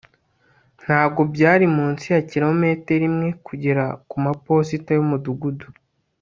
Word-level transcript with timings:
ntabwo 0.83 1.21
byari 1.33 1.65
munsi 1.75 2.05
ya 2.13 2.21
kilometero 2.31 3.03
imwe 3.09 3.29
kugera 3.47 3.83
kumaposita 4.09 4.89
yumudugudu 4.93 5.67